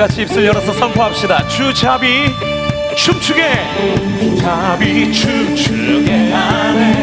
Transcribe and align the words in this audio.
같이 0.00 0.22
입술 0.22 0.46
열어서 0.46 0.72
선포합시다. 0.72 1.46
주잡이 1.46 2.24
춤추게 2.96 4.36
잡이 4.40 5.12
춤추게 5.12 6.32
하네. 6.32 6.99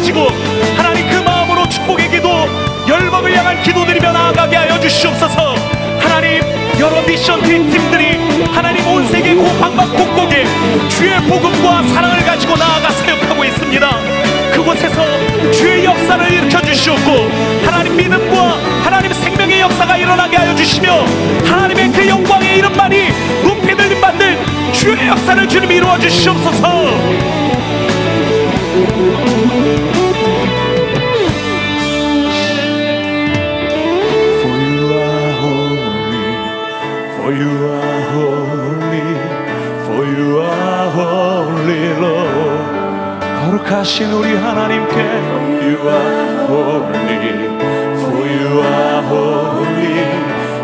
가지고 0.00 0.28
하나님 0.78 1.06
그 1.10 1.16
마음으로 1.16 1.68
축복의 1.68 2.10
기도 2.10 2.30
열방을 2.88 3.36
향한 3.36 3.62
기도드리며 3.62 4.12
나아가게 4.12 4.56
하여 4.56 4.80
주시옵소서. 4.80 5.54
하나님 6.00 6.40
여러 6.80 7.02
미션 7.02 7.42
팀 7.42 7.70
팀들이 7.70 8.16
하나님 8.46 8.86
온 8.86 9.06
세계 9.08 9.34
고방방 9.34 9.92
곳곳에 9.92 10.46
주의 10.88 11.14
복음과 11.28 11.82
사랑을 11.88 12.24
가지고 12.24 12.56
나아가 12.56 12.90
사역하고 12.90 13.44
있습니다. 13.44 13.90
그곳에서 14.54 15.04
주의 15.52 15.84
역사를 15.84 16.32
일으켜 16.32 16.62
주시옵고 16.62 17.30
하나님 17.66 17.94
믿음과 17.94 18.56
하나님 18.82 19.12
생명의 19.12 19.60
역사가 19.60 19.98
일어나게 19.98 20.38
하여 20.38 20.54
주시며 20.54 21.04
하나님의 21.44 21.92
그 21.92 22.08
영광의 22.08 22.56
이름만이 22.56 23.08
높이 23.44 23.76
들림 23.76 24.00
받는 24.00 24.72
주의 24.72 25.08
역사를 25.08 25.46
주님 25.46 25.70
이루어 25.70 25.98
주시옵소서 25.98 27.50
거룩하신 43.70 44.12
우리 44.12 44.34
하나님께 44.36 45.00
you 45.62 45.88
are 45.88 46.46
holy, 46.46 47.38
for 48.00 48.26
you 48.26 48.60
are 48.60 49.02
holy, 49.02 49.96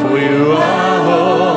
for 0.00 0.18
you 0.18 0.52
are 0.52 1.00
holy, 1.04 1.47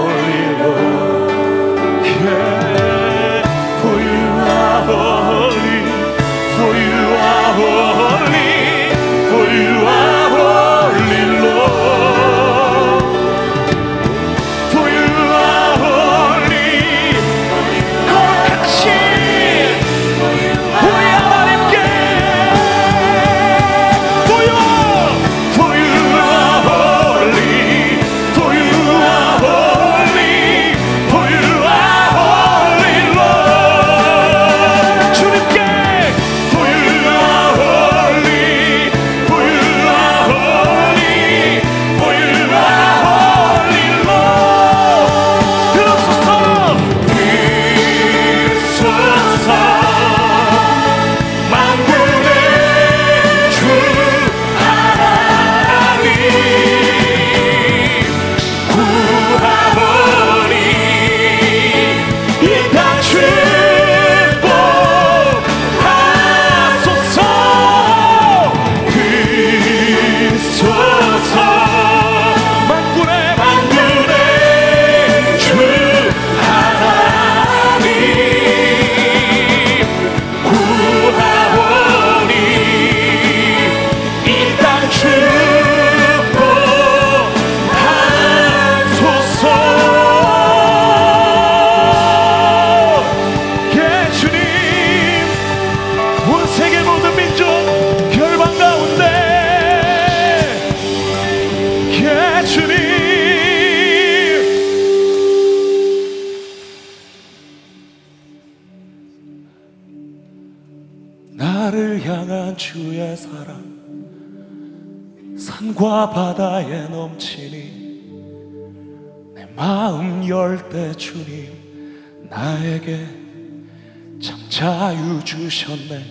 자유 124.71 125.21
주셨네. 125.25 126.01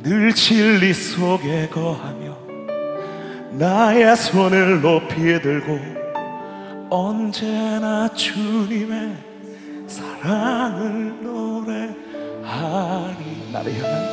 늘 0.00 0.32
진리 0.32 0.94
속에 0.94 1.68
거하며 1.68 2.38
나의 3.58 4.16
손을 4.16 4.80
높이 4.80 5.16
들고 5.42 5.76
언제나 6.88 8.08
주님의 8.14 9.16
사랑을 9.88 11.12
노래하리. 11.24 12.44
나를 13.52 13.74
향한 13.82 14.04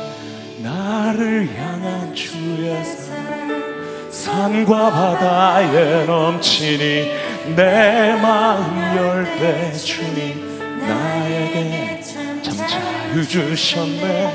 나를 0.60 1.48
향한 1.56 2.12
주의 2.12 2.84
사랑. 2.84 4.10
산과 4.10 4.90
바다에 4.90 6.06
넘치니 6.06 7.54
내 7.54 8.18
마음 8.20 8.96
열대 8.96 9.72
주님 9.74 10.58
나에게 10.80 11.93
주셨네. 13.22 14.32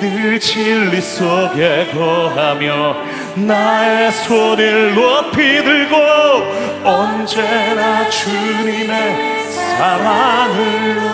늘 0.00 0.38
진리 0.38 1.00
속에 1.00 1.90
거하며 1.92 2.96
나의 3.34 4.12
손을 4.12 4.94
높이 4.94 5.62
들고 5.62 5.96
언제나 6.84 8.08
주님의 8.08 9.42
사랑을 9.76 11.07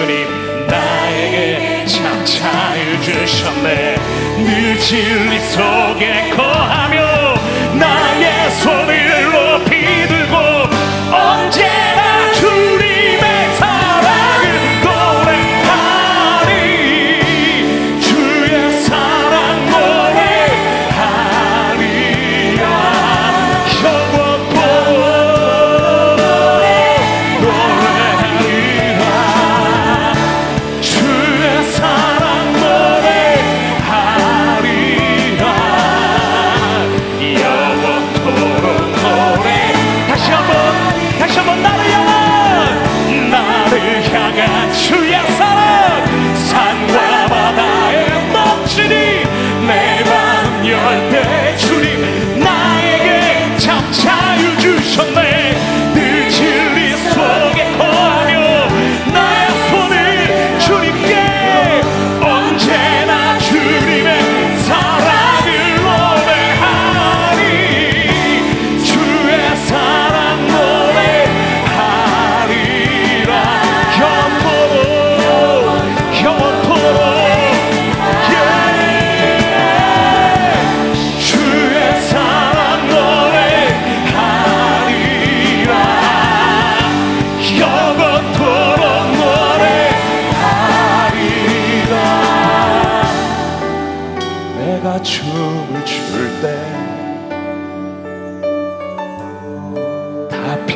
주님 0.00 0.66
나에게 0.66 1.84
참 1.84 2.24
자유 2.24 3.02
주셨네. 3.02 3.96
늘 4.38 4.78
진리 4.78 5.38
속에 5.40 6.30
거 6.30 6.49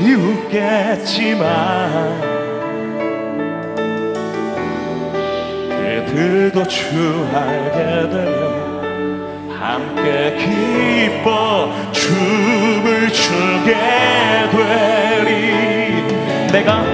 비웃겠지만 0.04 1.40
그들도 5.70 6.68
주 6.68 7.26
알게 7.32 8.10
되면 8.10 9.50
함께 9.58 10.36
기뻐 10.36 11.72
춤을 11.92 13.08
추게 13.10 13.74
되리. 14.52 15.32
내가 16.52 16.84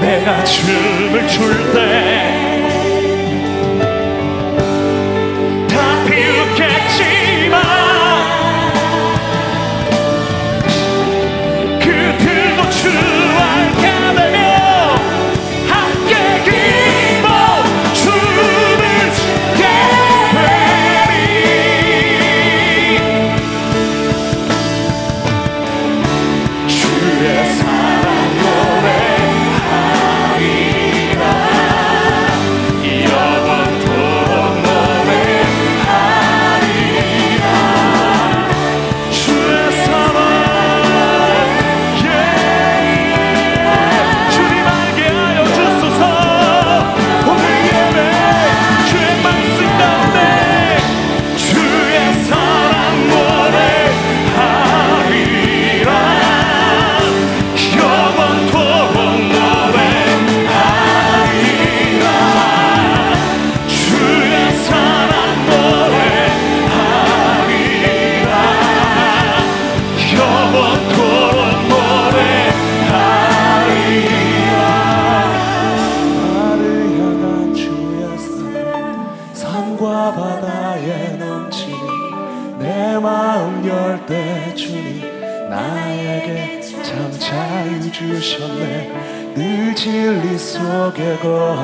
내가 0.00 0.44
춤을 0.44 1.26
출때 1.26 1.76
다 5.68 6.04
비웃겠지. 6.06 7.31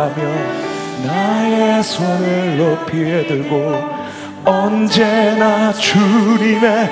하며 0.09 0.25
나의 1.05 1.83
손을 1.83 2.57
높이 2.57 3.27
들고 3.27 3.99
언제나 4.45 5.73
주님의 5.73 6.89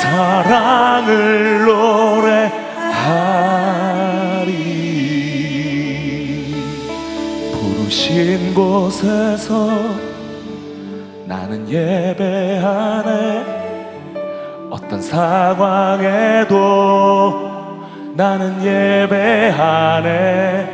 사랑을 0.00 1.64
노래하리. 1.66 2.54
부르신 7.52 8.54
곳에서 8.54 9.68
나는 11.26 11.68
예배하네. 11.68 13.44
어떤 14.70 15.02
상황에도 15.02 16.54
나는 18.16 18.64
예배하네. 18.64 20.73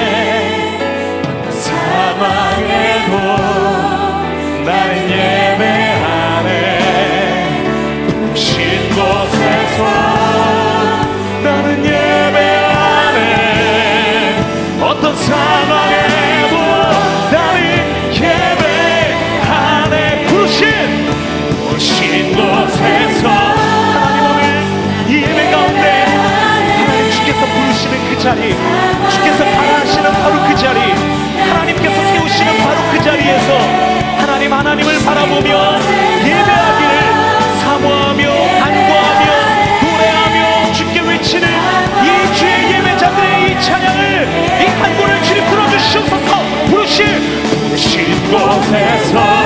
바라보며 35.05 35.79
예배하기를 36.23 36.91
사모하며 37.59 38.23
간구하며 38.59 39.25
노래하며 39.81 40.73
주께 40.73 40.99
외치는 41.01 41.47
이 41.47 42.35
주의 42.35 42.71
예배자들의 42.73 43.51
이 43.51 43.61
찬양을 43.61 44.61
이 44.61 44.65
간구를 44.79 45.23
주님 45.23 45.45
들어주시옵소서. 45.49 46.29
부르실 46.67 47.19
부르실 47.49 48.05
곳에서. 48.29 49.40